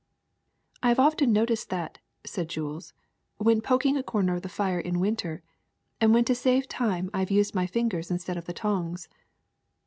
^'I 0.81 0.87
have 0.87 0.99
often 0.99 1.31
noticed 1.31 1.69
that,'^ 1.69 1.97
said 2.27 2.49
Jules, 2.49 2.93
'Svlien 3.39 3.61
poking 3.63 3.95
a 3.97 4.01
comer 4.01 4.33
of 4.33 4.41
the 4.41 4.49
fire 4.49 4.79
in 4.79 4.99
winter, 4.99 5.43
and 6.01 6.11
when 6.11 6.25
to 6.25 6.33
save 6.33 6.67
time 6.67 7.11
I 7.13 7.19
have 7.19 7.29
used 7.29 7.53
my 7.53 7.67
fingers 7.67 8.09
instead 8.09 8.35
of 8.35 8.45
the 8.45 8.51
tongs. 8.53 9.07